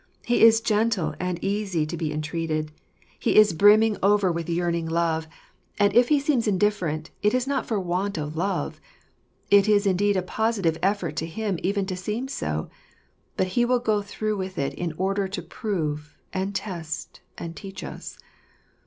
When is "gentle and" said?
0.61-1.37